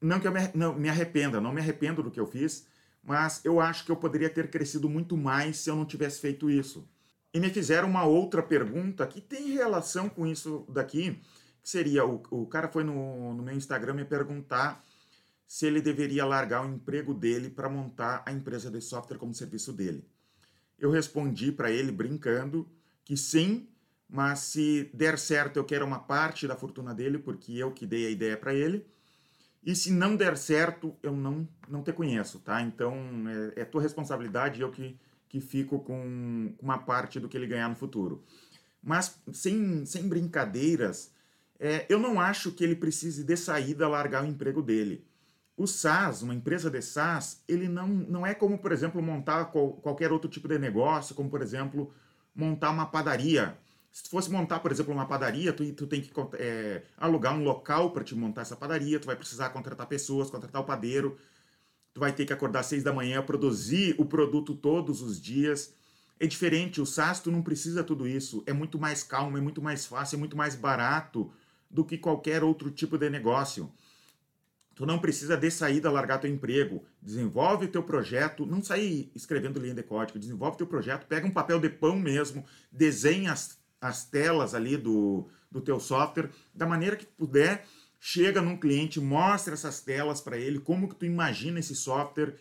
Não 0.00 0.18
que 0.18 0.26
eu 0.26 0.32
me, 0.32 0.40
não, 0.54 0.74
me 0.74 0.88
arrependa, 0.88 1.40
não 1.40 1.52
me 1.52 1.60
arrependo 1.60 2.02
do 2.02 2.10
que 2.10 2.18
eu 2.18 2.26
fiz, 2.26 2.66
mas 3.02 3.44
eu 3.44 3.60
acho 3.60 3.84
que 3.84 3.92
eu 3.92 3.96
poderia 3.96 4.30
ter 4.30 4.48
crescido 4.50 4.88
muito 4.88 5.16
mais 5.16 5.58
se 5.58 5.70
eu 5.70 5.76
não 5.76 5.84
tivesse 5.84 6.20
feito 6.20 6.50
isso. 6.50 6.88
E 7.32 7.38
me 7.38 7.50
fizeram 7.50 7.88
uma 7.88 8.04
outra 8.04 8.42
pergunta 8.42 9.06
que 9.06 9.20
tem 9.20 9.52
relação 9.52 10.08
com 10.08 10.26
isso 10.26 10.66
daqui, 10.68 11.20
que 11.62 11.68
seria, 11.68 12.04
o, 12.04 12.22
o 12.30 12.46
cara 12.46 12.68
foi 12.68 12.82
no, 12.82 13.34
no 13.34 13.42
meu 13.42 13.54
Instagram 13.54 13.94
me 13.94 14.04
perguntar 14.04 14.84
se 15.46 15.66
ele 15.66 15.80
deveria 15.80 16.24
largar 16.24 16.64
o 16.64 16.72
emprego 16.72 17.12
dele 17.12 17.50
para 17.50 17.68
montar 17.68 18.22
a 18.24 18.32
empresa 18.32 18.70
de 18.70 18.80
software 18.80 19.18
como 19.18 19.34
serviço 19.34 19.72
dele. 19.72 20.04
Eu 20.78 20.90
respondi 20.90 21.52
para 21.52 21.70
ele 21.70 21.92
brincando 21.92 22.68
que 23.04 23.16
sim, 23.16 23.68
mas 24.08 24.38
se 24.40 24.90
der 24.94 25.18
certo, 25.18 25.56
eu 25.56 25.64
quero 25.64 25.84
uma 25.84 25.98
parte 25.98 26.46
da 26.46 26.56
fortuna 26.56 26.94
dele, 26.94 27.18
porque 27.18 27.52
eu 27.52 27.72
que 27.72 27.86
dei 27.86 28.06
a 28.06 28.10
ideia 28.10 28.36
para 28.36 28.54
ele. 28.54 28.86
E 29.62 29.74
se 29.74 29.92
não 29.92 30.16
der 30.16 30.36
certo, 30.36 30.96
eu 31.02 31.12
não, 31.12 31.46
não 31.68 31.82
te 31.82 31.92
conheço, 31.92 32.38
tá? 32.40 32.62
Então 32.62 32.94
é, 33.56 33.60
é 33.60 33.64
tua 33.64 33.82
responsabilidade 33.82 34.60
eu 34.60 34.70
que, 34.70 34.98
que 35.28 35.40
fico 35.40 35.80
com 35.80 36.54
uma 36.60 36.78
parte 36.78 37.20
do 37.20 37.28
que 37.28 37.36
ele 37.36 37.46
ganhar 37.46 37.68
no 37.68 37.76
futuro. 37.76 38.24
Mas 38.82 39.20
sem, 39.32 39.84
sem 39.84 40.08
brincadeiras, 40.08 41.12
é, 41.58 41.84
eu 41.90 41.98
não 41.98 42.18
acho 42.18 42.52
que 42.52 42.64
ele 42.64 42.74
precise 42.74 43.22
de 43.22 43.36
saída 43.36 43.86
largar 43.86 44.24
o 44.24 44.26
emprego 44.26 44.62
dele. 44.62 45.04
O 45.56 45.66
SaaS, 45.66 46.22
uma 46.22 46.34
empresa 46.34 46.70
de 46.70 46.80
SaaS, 46.80 47.44
ele 47.46 47.68
não, 47.68 47.86
não 47.86 48.26
é 48.26 48.32
como, 48.32 48.58
por 48.58 48.72
exemplo, 48.72 49.02
montar 49.02 49.46
qual, 49.46 49.72
qualquer 49.74 50.10
outro 50.10 50.30
tipo 50.30 50.48
de 50.48 50.58
negócio, 50.58 51.14
como, 51.14 51.28
por 51.28 51.42
exemplo, 51.42 51.92
montar 52.34 52.70
uma 52.70 52.86
padaria 52.86 53.58
Se 53.90 54.04
tu 54.04 54.10
fosse 54.10 54.30
montar, 54.30 54.60
por 54.60 54.70
exemplo, 54.70 54.92
uma 54.92 55.06
padaria, 55.06 55.52
tu, 55.52 55.72
tu 55.72 55.86
tem 55.86 56.00
que 56.00 56.12
é, 56.38 56.82
alugar 56.96 57.34
um 57.34 57.42
local 57.42 57.90
para 57.90 58.04
te 58.04 58.14
montar 58.14 58.42
essa 58.42 58.56
padaria, 58.56 59.00
tu 59.00 59.06
vai 59.06 59.16
precisar 59.16 59.50
contratar 59.50 59.86
pessoas, 59.86 60.30
contratar 60.30 60.62
o 60.62 60.64
padeiro, 60.64 61.18
tu 61.92 62.00
vai 62.00 62.12
ter 62.12 62.24
que 62.24 62.32
acordar 62.32 62.60
às 62.60 62.66
seis 62.66 62.84
da 62.84 62.92
manhã, 62.92 63.20
produzir 63.22 63.96
o 63.98 64.04
produto 64.04 64.54
todos 64.54 65.02
os 65.02 65.20
dias. 65.20 65.74
É 66.20 66.26
diferente, 66.26 66.80
o 66.80 66.86
SaaS 66.86 67.20
tu 67.20 67.32
não 67.32 67.42
precisa 67.42 67.82
tudo 67.82 68.06
isso, 68.06 68.42
é 68.46 68.52
muito 68.52 68.78
mais 68.78 69.02
calmo, 69.02 69.36
é 69.36 69.40
muito 69.40 69.60
mais 69.60 69.86
fácil, 69.86 70.16
é 70.16 70.18
muito 70.18 70.36
mais 70.36 70.54
barato 70.54 71.32
do 71.68 71.84
que 71.84 71.98
qualquer 71.98 72.44
outro 72.44 72.70
tipo 72.70 72.96
de 72.96 73.10
negócio. 73.10 73.72
Tu 74.74 74.86
não 74.86 74.98
precisa 74.98 75.36
de 75.36 75.50
saída 75.50 75.90
largar 75.90 76.18
teu 76.18 76.30
emprego. 76.30 76.82
Desenvolve 77.02 77.68
teu 77.68 77.82
projeto, 77.82 78.46
não 78.46 78.62
sair 78.62 79.10
escrevendo 79.14 79.60
linha 79.60 79.74
de 79.74 79.82
código, 79.82 80.18
desenvolve 80.18 80.56
teu 80.56 80.66
projeto, 80.66 81.06
pega 81.06 81.26
um 81.26 81.30
papel 81.30 81.60
de 81.60 81.68
pão 81.68 81.96
mesmo, 81.96 82.46
desenha 82.72 83.32
as, 83.32 83.59
as 83.80 84.04
telas 84.04 84.54
ali 84.54 84.76
do, 84.76 85.28
do 85.50 85.60
teu 85.60 85.80
software 85.80 86.30
da 86.54 86.66
maneira 86.66 86.96
que 86.96 87.06
puder, 87.06 87.64
chega 87.98 88.40
num 88.40 88.56
cliente, 88.56 89.00
mostra 89.00 89.54
essas 89.54 89.80
telas 89.80 90.20
para 90.20 90.38
ele, 90.38 90.58
como 90.58 90.88
que 90.88 90.94
tu 90.94 91.04
imagina 91.04 91.60
esse 91.60 91.74
software, 91.74 92.36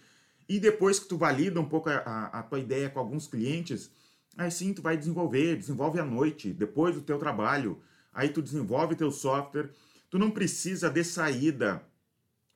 e 0.47 0.59
depois 0.59 0.99
que 0.99 1.07
tu 1.07 1.17
valida 1.17 1.59
um 1.59 1.65
pouco 1.65 1.89
a, 1.89 1.97
a, 1.97 2.39
a 2.39 2.43
tua 2.43 2.59
ideia 2.59 2.89
com 2.89 2.99
alguns 2.99 3.27
clientes, 3.27 3.91
aí 4.37 4.49
sim 4.49 4.73
tu 4.73 4.81
vai 4.81 4.97
desenvolver, 4.97 5.55
desenvolve 5.55 5.99
à 5.99 6.05
noite, 6.05 6.51
depois 6.51 6.95
do 6.95 7.01
teu 7.01 7.19
trabalho, 7.19 7.79
aí 8.13 8.29
tu 8.29 8.41
desenvolve 8.41 8.95
teu 8.95 9.11
software, 9.11 9.69
tu 10.09 10.17
não 10.17 10.31
precisa 10.31 10.89
de 10.89 11.03
saída 11.03 11.83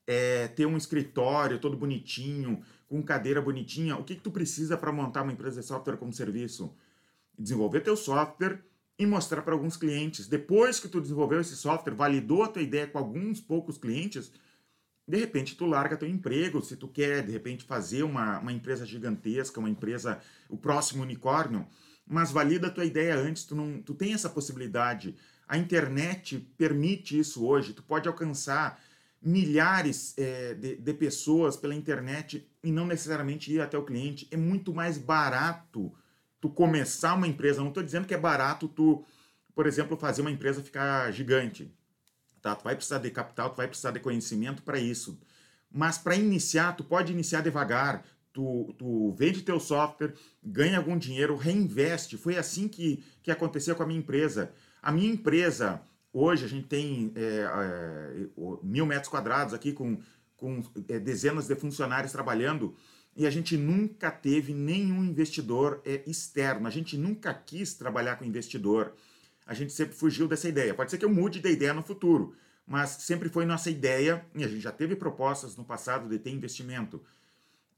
é, 0.08 0.48
ter 0.48 0.66
um 0.66 0.78
escritório 0.78 1.60
todo 1.60 1.78
bonitinho, 1.78 2.64
com 2.88 3.02
cadeira 3.02 3.42
bonitinha, 3.42 3.98
o 3.98 4.04
que, 4.04 4.16
que 4.16 4.22
tu 4.22 4.32
precisa 4.32 4.78
para 4.78 4.92
montar 4.92 5.24
uma 5.24 5.32
empresa 5.32 5.62
de 5.62 5.68
software 5.68 5.98
como 5.98 6.14
serviço? 6.14 6.76
Desenvolver 7.38 7.82
teu 7.82 7.98
software 7.98 8.64
e 8.98 9.06
mostrar 9.06 9.42
para 9.42 9.54
alguns 9.54 9.76
clientes. 9.76 10.28
Depois 10.28 10.80
que 10.80 10.88
tu 10.88 11.02
desenvolveu 11.02 11.42
esse 11.42 11.56
software, 11.56 11.96
validou 11.96 12.44
a 12.44 12.48
tua 12.48 12.62
ideia 12.62 12.88
com 12.88 12.98
alguns 12.98 13.42
poucos 13.42 13.78
clientes, 13.78 14.32
de 15.08 15.18
repente 15.18 15.56
tu 15.56 15.66
larga 15.66 15.98
teu 15.98 16.08
emprego, 16.08 16.62
se 16.62 16.78
tu 16.78 16.88
quer 16.88 17.26
de 17.26 17.32
repente 17.32 17.64
fazer 17.64 18.04
uma, 18.04 18.40
uma 18.40 18.54
empresa 18.54 18.86
gigantesca, 18.86 19.60
uma 19.60 19.70
empresa, 19.70 20.20
o 20.48 20.58
próximo 20.58 21.04
unicórnio, 21.04 21.68
mas 22.06 22.32
valida 22.32 22.68
a 22.68 22.72
tua 22.72 22.86
ideia 22.86 23.16
antes, 23.16 23.44
tu, 23.44 23.56
não, 23.56 23.82
tu 23.82 23.94
tem 23.94 24.14
essa 24.14 24.30
possibilidade. 24.30 25.16
A 25.48 25.58
internet 25.58 26.40
permite 26.58 27.18
isso 27.18 27.46
hoje, 27.46 27.74
tu 27.74 27.84
pode 27.84 28.08
alcançar 28.08 28.82
milhares 29.22 30.14
é, 30.18 30.54
de, 30.54 30.76
de, 30.76 30.94
pessoas 30.94 31.56
pela 31.56 31.74
internet 31.74 32.46
e 32.62 32.72
não 32.72 32.86
necessariamente 32.86 33.52
ir 33.54 33.62
até 33.62 33.78
o 33.78 33.86
cliente. 33.86 34.28
É 34.32 34.38
muito 34.38 34.74
mais 34.74 34.98
barato 34.98 35.94
tu 36.44 36.50
começar 36.50 37.14
uma 37.14 37.26
empresa. 37.26 37.62
Não 37.62 37.70
estou 37.70 37.82
dizendo 37.82 38.06
que 38.06 38.14
é 38.14 38.18
barato 38.18 38.68
tu, 38.68 39.06
por 39.56 39.66
exemplo, 39.66 39.96
fazer 39.96 40.20
uma 40.20 40.30
empresa 40.30 40.62
ficar 40.62 41.10
gigante. 41.10 41.74
Tá? 42.42 42.54
Tu 42.54 42.66
vai 42.66 42.76
precisar 42.76 42.98
de 42.98 43.10
capital, 43.10 43.50
tu 43.50 43.56
vai 43.56 43.68
precisar 43.70 43.92
de 43.92 44.02
conhecimento 44.02 44.62
para 44.62 44.78
isso. 44.78 45.18
Mas 45.72 45.98
para 45.98 46.18
iniciar, 46.18 46.76
tu 46.76 46.84
pode 46.84 47.14
iniciar 47.14 47.40
devagar. 47.40 48.04
Tu, 48.34 48.76
tu 48.78 49.14
vende 49.14 49.42
teu 49.42 49.58
software, 49.58 50.16
ganha 50.44 50.78
algum 50.78 50.98
dinheiro, 50.98 51.38
reinveste. 51.38 52.18
Foi 52.18 52.36
assim 52.36 52.68
que, 52.68 53.02
que 53.22 53.32
aconteceu 53.32 53.74
com 53.74 53.84
a 53.84 53.86
minha 53.86 54.00
empresa. 54.02 54.52
A 54.82 54.92
minha 54.92 55.14
empresa, 55.14 55.82
Hoje 56.12 56.46
a 56.46 56.48
gente 56.48 56.68
tem 56.68 57.12
é, 57.16 57.48
é, 57.48 58.28
mil 58.62 58.86
metros 58.86 59.08
quadrados 59.10 59.52
aqui 59.52 59.74
com, 59.74 59.98
com 60.38 60.62
é, 60.88 61.00
dezenas 61.00 61.48
de 61.48 61.56
funcionários 61.56 62.12
trabalhando 62.12 62.76
e 63.16 63.28
a 63.28 63.30
gente 63.30 63.56
nunca 63.56 64.10
teve 64.10 64.54
nenhum 64.54 65.04
investidor 65.04 65.82
é, 65.86 66.02
externo. 66.08 66.68
A 66.68 66.72
gente 66.72 66.98
nunca 66.98 67.34
quis 67.34 67.74
trabalhar 67.76 68.16
com 68.16 68.26
investidor. 68.26 68.94
A 69.46 69.54
gente 69.54 69.72
sempre 69.72 69.96
fugiu 69.96 70.28
dessa 70.28 70.50
ideia. 70.50 70.74
Pode 70.74 70.90
ser 70.90 70.98
que 70.98 71.06
eu 71.06 71.10
mude 71.10 71.40
de 71.40 71.50
ideia 71.50 71.74
no 71.74 71.84
futuro, 71.84 72.36
mas 72.66 72.90
sempre 72.90 73.30
foi 73.30 73.46
nossa 73.46 73.70
ideia, 73.70 74.26
e 74.34 74.44
a 74.44 74.48
gente 74.48 74.62
já 74.62 74.72
teve 74.72 74.96
propostas 74.96 75.56
no 75.56 75.64
passado 75.64 76.10
de 76.10 76.18
ter 76.18 76.32
investimento. 76.32 77.04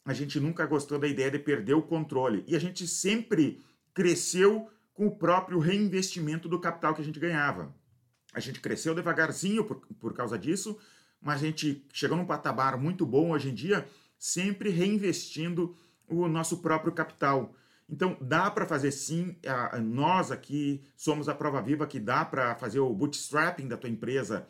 A 0.06 0.14
gente 0.14 0.40
nunca 0.40 0.66
gostou 0.66 1.00
da 1.00 1.08
ideia 1.08 1.32
de 1.32 1.40
perder 1.40 1.74
o 1.74 1.82
controle. 1.82 2.44
E 2.48 2.56
a 2.56 2.60
gente 2.60 2.88
sempre 2.88 3.64
cresceu 3.94 4.70
com 4.94 5.08
o 5.08 5.16
próprio 5.16 5.60
reinvestimento 5.60 6.48
do 6.48 6.60
capital 6.60 6.94
que 6.94 7.02
a 7.02 7.06
gente 7.06 7.20
ganhava. 7.20 7.76
A 8.34 8.40
gente 8.40 8.62
cresceu 8.62 8.94
devagarzinho 8.94 9.66
por, 9.66 9.78
por 10.00 10.14
causa 10.14 10.38
disso, 10.38 10.78
mas 11.22 11.42
a 11.42 11.46
gente 11.46 11.86
chegou 11.92 12.16
num 12.16 12.26
patamar 12.26 12.78
muito 12.78 13.06
bom 13.06 13.32
hoje 13.32 13.50
em 13.50 13.54
dia, 13.54 13.86
sempre 14.18 14.70
reinvestindo 14.70 15.76
o 16.08 16.28
nosso 16.28 16.58
próprio 16.58 16.92
capital. 16.92 17.54
Então, 17.90 18.18
dá 18.20 18.50
para 18.50 18.66
fazer 18.66 18.92
sim, 18.92 19.36
nós 19.84 20.32
aqui 20.32 20.84
somos 20.96 21.30
a 21.30 21.36
prova 21.36 21.62
viva 21.62 21.86
que 21.86 22.00
dá 22.00 22.26
para 22.26 22.56
fazer 22.56 22.80
o 22.80 22.94
bootstrapping 22.94 23.68
da 23.68 23.78
tua 23.78 23.90
empresa 23.90 24.48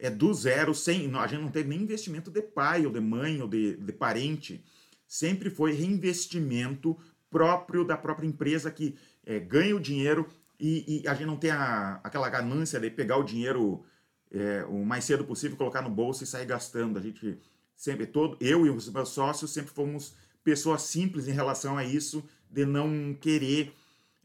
é 0.00 0.08
do 0.08 0.32
zero, 0.32 0.74
sem, 0.74 1.14
a 1.14 1.26
gente 1.26 1.42
não 1.42 1.50
teve 1.50 1.68
nem 1.68 1.82
investimento 1.82 2.30
de 2.30 2.40
pai 2.40 2.86
ou 2.86 2.92
de 2.92 3.00
mãe 3.00 3.40
ou 3.42 3.46
de, 3.46 3.76
de 3.76 3.92
parente, 3.92 4.64
sempre 5.06 5.50
foi 5.50 5.72
reinvestimento 5.72 6.96
próprio 7.28 7.84
da 7.84 7.98
própria 7.98 8.26
empresa 8.26 8.70
que 8.70 8.96
é, 9.26 9.38
ganha 9.38 9.76
o 9.76 9.80
dinheiro 9.80 10.26
e, 10.58 11.02
e 11.02 11.08
a 11.08 11.12
gente 11.14 11.26
não 11.26 11.36
tem 11.36 11.50
a, 11.50 12.00
aquela 12.02 12.30
ganância 12.30 12.80
de 12.80 12.90
pegar 12.90 13.18
o 13.18 13.22
dinheiro 13.22 13.84
é, 14.32 14.64
o 14.68 14.84
mais 14.84 15.04
cedo 15.04 15.24
possível, 15.24 15.56
colocar 15.56 15.82
no 15.82 15.90
bolso 15.90 16.24
e 16.24 16.26
sair 16.26 16.46
gastando. 16.46 16.98
A 16.98 17.02
gente 17.02 17.38
sempre, 17.80 18.04
todo, 18.06 18.36
eu 18.42 18.66
e 18.66 18.68
os 18.68 18.90
meus 18.90 19.08
sócios 19.08 19.50
sempre 19.52 19.72
fomos 19.72 20.12
pessoas 20.44 20.82
simples 20.82 21.26
em 21.26 21.32
relação 21.32 21.78
a 21.78 21.84
isso, 21.84 22.22
de 22.50 22.66
não 22.66 23.16
querer 23.18 23.72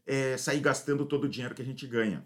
é, 0.06 0.36
sair 0.36 0.60
gastando 0.60 1.06
todo 1.06 1.24
o 1.24 1.28
dinheiro 1.28 1.54
que 1.54 1.62
a 1.62 1.64
gente 1.64 1.86
ganha. 1.86 2.22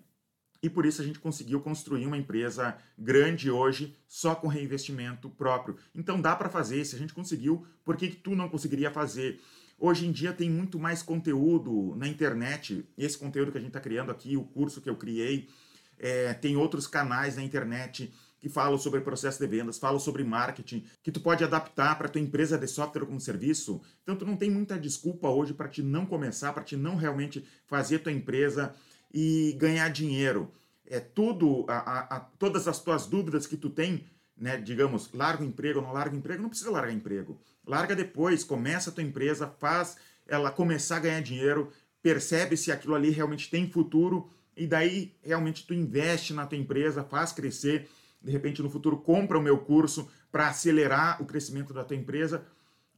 E 0.60 0.68
por 0.68 0.84
isso 0.84 1.00
a 1.00 1.04
gente 1.04 1.20
conseguiu 1.20 1.60
construir 1.60 2.04
uma 2.04 2.18
empresa 2.18 2.76
grande 2.98 3.48
hoje 3.48 3.96
só 4.08 4.34
com 4.34 4.48
reinvestimento 4.48 5.30
próprio. 5.30 5.76
Então 5.94 6.20
dá 6.20 6.34
para 6.34 6.50
fazer, 6.50 6.84
se 6.84 6.96
a 6.96 6.98
gente 6.98 7.14
conseguiu, 7.14 7.64
por 7.84 7.96
que, 7.96 8.08
que 8.08 8.16
tu 8.16 8.34
não 8.34 8.48
conseguiria 8.48 8.90
fazer? 8.90 9.40
Hoje 9.78 10.08
em 10.08 10.12
dia 10.12 10.32
tem 10.32 10.50
muito 10.50 10.80
mais 10.80 11.00
conteúdo 11.00 11.94
na 11.96 12.08
internet. 12.08 12.84
Esse 12.98 13.16
conteúdo 13.16 13.52
que 13.52 13.58
a 13.58 13.60
gente 13.60 13.70
está 13.70 13.80
criando 13.80 14.10
aqui, 14.10 14.36
o 14.36 14.42
curso 14.42 14.80
que 14.80 14.90
eu 14.90 14.96
criei, 14.96 15.48
é, 15.96 16.34
tem 16.34 16.56
outros 16.56 16.88
canais 16.88 17.36
na 17.36 17.42
internet 17.44 18.12
que 18.40 18.48
falam 18.48 18.78
sobre 18.78 19.00
processo 19.00 19.38
de 19.38 19.46
vendas, 19.46 19.78
falam 19.78 20.00
sobre 20.00 20.24
marketing, 20.24 20.84
que 21.02 21.12
tu 21.12 21.20
pode 21.20 21.44
adaptar 21.44 21.96
para 21.96 22.08
tua 22.08 22.20
empresa 22.20 22.58
de 22.58 22.66
software 22.66 23.06
como 23.06 23.20
serviço. 23.20 23.80
Então 24.02 24.16
tu 24.16 24.24
não 24.24 24.36
tem 24.36 24.50
muita 24.50 24.78
desculpa 24.78 25.28
hoje 25.28 25.54
para 25.54 25.68
te 25.68 25.82
não 25.82 26.06
começar, 26.06 26.52
para 26.52 26.64
te 26.64 26.76
não 26.76 26.96
realmente 26.96 27.44
fazer 27.66 28.00
tua 28.00 28.12
empresa 28.12 28.74
e 29.12 29.54
ganhar 29.58 29.88
dinheiro. 29.90 30.50
É 30.86 30.98
tudo, 30.98 31.64
a, 31.68 31.76
a, 31.76 32.16
a, 32.16 32.20
todas 32.20 32.66
as 32.66 32.80
tuas 32.80 33.06
dúvidas 33.06 33.46
que 33.46 33.56
tu 33.56 33.70
tem 33.70 34.04
né, 34.40 34.56
digamos, 34.56 35.12
larga 35.12 35.44
o 35.44 35.46
emprego 35.46 35.82
não 35.82 35.92
larga 35.92 36.14
o 36.14 36.18
emprego, 36.18 36.42
não 36.42 36.48
precisa 36.48 36.70
largar 36.70 36.92
emprego. 36.92 37.38
Larga 37.66 37.94
depois, 37.94 38.42
começa 38.42 38.88
a 38.88 38.92
tua 38.92 39.04
empresa, 39.04 39.46
faz 39.46 39.98
ela 40.26 40.50
começar 40.50 40.96
a 40.96 41.00
ganhar 41.00 41.20
dinheiro, 41.20 41.70
percebe 42.02 42.56
se 42.56 42.72
aquilo 42.72 42.94
ali 42.94 43.10
realmente 43.10 43.50
tem 43.50 43.70
futuro 43.70 44.30
e 44.56 44.66
daí 44.66 45.14
realmente 45.22 45.66
tu 45.66 45.74
investe 45.74 46.32
na 46.32 46.46
tua 46.46 46.56
empresa, 46.56 47.04
faz 47.04 47.32
crescer, 47.32 47.88
de 48.22 48.30
repente 48.30 48.62
no 48.62 48.70
futuro 48.70 48.98
compra 48.98 49.38
o 49.38 49.42
meu 49.42 49.58
curso 49.58 50.08
para 50.30 50.48
acelerar 50.48 51.20
o 51.22 51.26
crescimento 51.26 51.72
da 51.72 51.84
tua 51.84 51.96
empresa. 51.96 52.44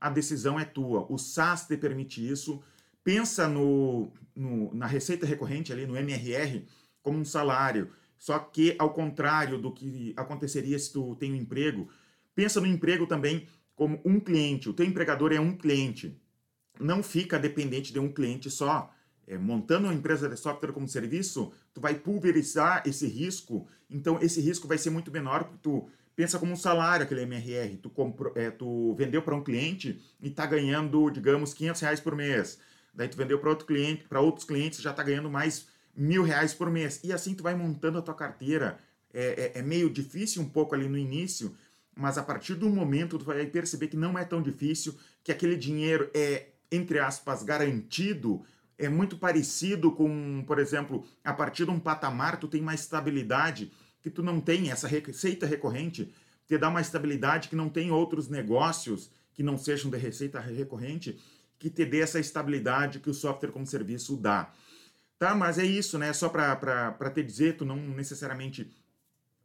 A 0.01 0.11
decisão 0.11 0.59
é 0.59 0.65
tua. 0.65 1.07
O 1.11 1.19
SaaS 1.19 1.67
te 1.67 1.77
permite 1.77 2.27
isso. 2.27 2.63
Pensa 3.05 3.49
no, 3.49 4.13
no 4.35 4.75
na 4.75 4.87
receita 4.87 5.27
recorrente 5.27 5.73
ali 5.73 5.87
no 5.87 5.97
MRR 5.97 6.65
como 7.03 7.19
um 7.19 7.25
salário 7.25 7.91
só 8.23 8.39
que, 8.39 8.77
ao 8.79 8.95
contrário 8.95 9.59
do 9.59 9.73
que 9.73 10.15
aconteceria 10.17 10.79
se 10.79 10.93
tu 10.93 11.17
tem 11.17 11.33
um 11.33 11.35
emprego, 11.35 11.89
pensa 12.37 12.61
no 12.61 12.69
emprego 12.69 13.05
também 13.05 13.49
como 13.75 14.01
um 14.05 14.21
cliente. 14.21 14.69
O 14.69 14.73
teu 14.73 14.87
empregador 14.87 15.33
é 15.33 15.41
um 15.41 15.57
cliente. 15.57 16.17
Não 16.79 17.03
fica 17.03 17.37
dependente 17.37 17.93
de 17.93 17.99
um 17.99 18.09
cliente 18.09 18.49
só. 18.49 18.95
É, 19.27 19.37
montando 19.37 19.89
uma 19.89 19.95
empresa 19.95 20.29
de 20.29 20.37
software 20.37 20.71
como 20.71 20.87
serviço, 20.87 21.53
tu 21.75 21.81
vai 21.81 21.97
pulverizar 21.97 22.85
esse 22.87 23.09
risco. 23.09 23.67
Então, 23.93 24.19
esse 24.21 24.41
risco 24.41 24.67
vai 24.67 24.79
ser 24.79 24.91
muito 24.91 25.11
menor 25.11 25.45
porque 25.45 25.59
tu 25.63 25.89
pensa 26.15 26.39
como 26.39 26.53
um 26.53 26.57
salário, 26.57 27.05
aquele 27.05 27.23
MRR. 27.23 27.77
Tu, 27.77 27.91
comprou, 27.91 28.33
é, 28.37 28.51
tu 28.51 28.95
vendeu 28.95 29.23
para 29.23 29.35
um 29.35 29.43
cliente 29.43 30.01
e 30.21 30.29
está 30.29 30.47
ganhando, 30.47 31.11
digamos, 31.11 31.55
500 31.55 31.81
reais 31.81 32.01
por 32.01 32.15
mês. 32.15 32.59
Daí 32.95 33.09
tu 33.09 33.17
vendeu 33.17 33.39
para 33.39 33.51
outro 33.51 33.67
cliente, 33.67 34.05
para 34.05 34.21
outros 34.21 34.45
clientes 34.45 34.81
já 34.81 34.91
está 34.91 35.03
ganhando 35.03 35.31
mais 35.31 35.67
mil 35.97 36.23
reais 36.23 36.53
por 36.53 36.71
mês. 36.71 37.01
E 37.03 37.13
assim 37.13 37.35
tu 37.35 37.43
vai 37.43 37.55
montando 37.55 37.99
a 37.99 38.03
tua 38.03 38.15
carteira. 38.15 38.79
É, 39.13 39.53
é, 39.55 39.59
é, 39.59 39.63
meio 39.63 39.91
difícil 39.91 40.43
um 40.43 40.49
pouco 40.49 40.75
ali 40.75 40.89
no 40.89 40.97
início, 40.97 41.55
mas 41.95 42.17
a 42.17 42.23
partir 42.23 42.55
do 42.55 42.69
momento 42.71 43.19
tu 43.19 43.25
vai 43.25 43.45
perceber 43.47 43.89
que 43.89 43.97
não 43.97 44.19
é 44.19 44.25
tão 44.25 44.41
difícil, 44.41 44.95
que 45.23 45.31
aquele 45.31 45.57
dinheiro 45.57 46.11
é, 46.15 46.47
entre 46.71 46.99
aspas, 46.99 47.43
garantido, 47.43 48.43
é 48.79 48.89
muito 48.89 49.19
parecido 49.19 49.93
com, 49.93 50.43
por 50.47 50.59
exemplo, 50.59 51.07
a 51.23 51.33
partir 51.33 51.67
de 51.67 51.71
um 51.71 51.79
patamar 51.79 52.41
tu 52.41 52.49
tem 52.49 52.63
uma 52.63 52.75
estabilidade 52.75 53.71
que 54.03 54.11
tu 54.11 54.23
não 54.23 54.41
tem, 54.41 54.71
essa 54.71 54.89
receita 54.89 55.47
recorrente 55.47 56.13
te 56.47 56.59
dá 56.59 56.69
uma 56.69 56.81
estabilidade 56.81 57.49
que 57.49 57.57
não 57.57 57.69
tem 57.69 57.91
outros 57.91 58.29
negócios 58.29 59.11
que 59.33 59.43
não 59.43 59.57
sejam 59.57 59.91
de 59.91 59.97
receita 59.97 60.41
recorrente 60.41 61.19
que 61.59 61.71
te 61.71 61.85
dê 61.85 62.01
essa 62.01 62.19
estabilidade 62.19 62.99
que 62.99 63.09
o 63.09 63.15
software 63.15 63.53
como 63.53 63.67
serviço 63.67 64.17
dá. 64.17 64.53
Tá? 65.19 65.35
Mas 65.35 65.59
é 65.59 65.65
isso, 65.65 65.97
né? 65.97 66.13
Só 66.13 66.29
para 66.29 67.11
te 67.15 67.23
dizer, 67.23 67.57
tu 67.57 67.65
não 67.65 67.77
necessariamente 67.77 68.69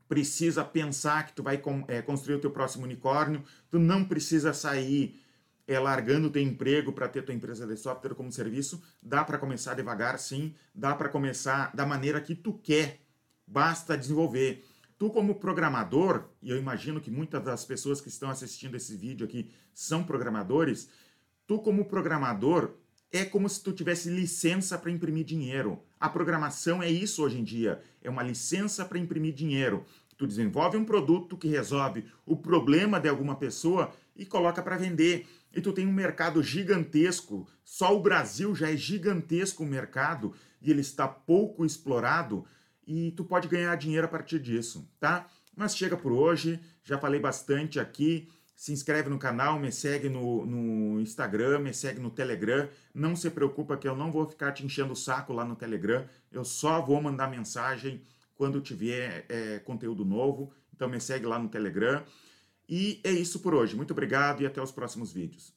precisa 0.10 0.64
pensar 0.64 1.28
que 1.28 1.34
tu 1.34 1.44
vai 1.44 1.62
é, 1.88 2.02
construir 2.02 2.36
o 2.36 2.40
teu 2.40 2.50
próximo 2.50 2.86
unicórnio, 2.86 3.44
tu 3.70 3.78
não 3.78 4.04
precisa 4.04 4.54
sair 4.54 5.22
é, 5.68 5.78
largando 5.78 6.28
o 6.28 6.32
teu 6.32 6.42
emprego 6.42 6.94
para 6.94 7.08
ter 7.08 7.24
tua 7.24 7.36
empresa 7.36 7.68
de 7.68 7.76
software 7.76 8.16
como 8.16 8.32
serviço, 8.32 8.82
dá 9.04 9.24
para 9.24 9.38
começar 9.38 9.74
devagar 9.74 10.18
sim, 10.18 10.56
dá 10.74 10.96
para 10.96 11.10
começar 11.10 11.76
da 11.76 11.86
maneira 11.86 12.22
que 12.22 12.34
tu 12.34 12.54
quer, 12.54 13.00
basta 13.48 13.98
desenvolver. 13.98 14.66
Tu 14.98 15.10
como 15.10 15.36
programador, 15.36 16.26
e 16.42 16.50
eu 16.50 16.58
imagino 16.58 17.00
que 17.00 17.10
muitas 17.10 17.44
das 17.44 17.64
pessoas 17.64 18.02
que 18.02 18.10
estão 18.10 18.30
assistindo 18.30 18.76
esse 18.76 18.96
vídeo 18.96 19.26
aqui 19.26 19.52
são 19.74 20.04
programadores, 20.04 20.90
tu 21.46 21.60
como 21.60 21.86
programador 21.86 22.72
é 23.12 23.24
como 23.24 23.48
se 23.48 23.64
tu 23.64 23.72
tivesse 23.72 24.10
licença 24.10 24.78
para 24.78 24.92
imprimir 24.92 25.24
dinheiro. 25.24 25.82
A 26.00 26.10
programação 26.10 26.84
é 26.84 26.90
isso 26.90 27.24
hoje 27.24 27.40
em 27.40 27.44
dia, 27.44 27.82
é 28.02 28.10
uma 28.10 28.24
licença 28.24 28.84
para 28.84 29.00
imprimir 29.00 29.34
dinheiro. 29.34 29.86
Tu 30.18 30.26
desenvolve 30.26 30.78
um 30.78 30.84
produto 30.84 31.38
que 31.38 31.48
resolve 31.48 32.06
o 32.26 32.36
problema 32.36 33.00
de 33.00 33.08
alguma 33.08 33.36
pessoa 33.36 33.94
e 34.16 34.26
coloca 34.26 34.64
para 34.64 34.76
vender. 34.76 35.28
E 35.54 35.62
tu 35.62 35.72
tem 35.72 35.86
um 35.86 35.94
mercado 35.94 36.42
gigantesco. 36.42 37.48
Só 37.64 37.96
o 37.96 38.02
Brasil 38.02 38.56
já 38.56 38.72
é 38.72 38.76
gigantesco 38.76 39.64
o 39.64 39.68
mercado 39.68 40.34
e 40.60 40.72
ele 40.72 40.82
está 40.82 41.08
pouco 41.08 41.64
explorado 41.64 42.46
e 42.88 43.12
tu 43.12 43.26
pode 43.26 43.50
ganhar 43.50 43.76
dinheiro 43.76 44.06
a 44.06 44.10
partir 44.10 44.40
disso, 44.40 44.90
tá? 45.00 45.28
Mas 45.56 45.76
chega 45.76 45.98
por 45.98 46.12
hoje, 46.12 46.60
já 46.84 46.98
falei 46.98 47.20
bastante 47.20 47.80
aqui. 47.80 48.30
Se 48.56 48.72
inscreve 48.72 49.10
no 49.10 49.20
canal, 49.20 49.60
me 49.60 49.72
segue 49.72 50.10
no, 50.10 50.46
no 50.46 51.00
Instagram, 51.02 51.60
me 51.60 51.74
segue 51.74 52.00
no 52.00 52.10
Telegram. 52.10 52.68
Não 52.94 53.16
se 53.16 53.30
preocupa 53.30 53.78
que 53.78 53.88
eu 53.88 53.96
não 53.96 54.12
vou 54.12 54.26
ficar 54.28 54.52
te 54.52 54.66
enchendo 54.66 54.94
o 54.94 54.96
saco 54.96 55.34
lá 55.34 55.44
no 55.44 55.56
Telegram. 55.56 56.08
Eu 56.32 56.46
só 56.46 56.82
vou 56.82 57.02
mandar 57.02 57.30
mensagem 57.30 58.02
quando 58.36 58.62
tiver 58.62 59.26
é, 59.30 59.60
conteúdo 59.60 60.06
novo. 60.06 60.52
Então 60.74 60.88
me 60.88 61.00
segue 61.00 61.26
lá 61.26 61.38
no 61.38 61.50
Telegram. 61.50 62.04
E 62.70 63.00
é 63.04 63.12
isso 63.12 63.40
por 63.40 63.54
hoje. 63.54 63.76
Muito 63.76 63.92
obrigado 63.92 64.42
e 64.42 64.46
até 64.46 64.62
os 64.62 64.72
próximos 64.72 65.12
vídeos. 65.12 65.57